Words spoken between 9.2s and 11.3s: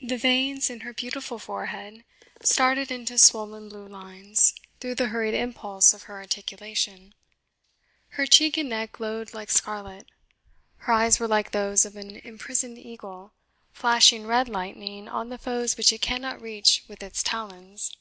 like scarlet her eyes were